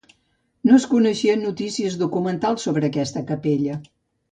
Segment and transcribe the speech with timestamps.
[0.69, 3.81] No es coneixen notícies documentals sobre aquesta capella.